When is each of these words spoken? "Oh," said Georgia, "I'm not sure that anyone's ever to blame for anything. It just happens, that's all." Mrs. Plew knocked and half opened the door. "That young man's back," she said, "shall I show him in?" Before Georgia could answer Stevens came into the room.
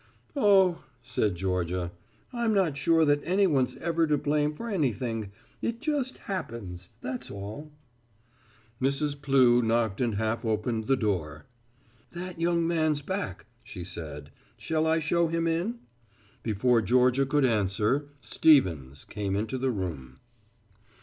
"Oh," 0.35 0.83
said 1.03 1.35
Georgia, 1.35 1.91
"I'm 2.33 2.55
not 2.55 2.75
sure 2.75 3.05
that 3.05 3.21
anyone's 3.23 3.75
ever 3.77 4.07
to 4.07 4.17
blame 4.17 4.51
for 4.55 4.67
anything. 4.67 5.31
It 5.61 5.79
just 5.79 6.17
happens, 6.17 6.89
that's 7.01 7.29
all." 7.29 7.71
Mrs. 8.81 9.21
Plew 9.21 9.61
knocked 9.61 10.01
and 10.01 10.15
half 10.15 10.43
opened 10.43 10.85
the 10.85 10.97
door. 10.97 11.45
"That 12.13 12.41
young 12.41 12.65
man's 12.67 13.03
back," 13.03 13.45
she 13.63 13.83
said, 13.83 14.31
"shall 14.57 14.87
I 14.87 14.99
show 14.99 15.27
him 15.27 15.45
in?" 15.45 15.81
Before 16.41 16.81
Georgia 16.81 17.27
could 17.27 17.45
answer 17.45 18.09
Stevens 18.21 19.03
came 19.05 19.35
into 19.35 19.59
the 19.59 19.69
room. 19.69 20.17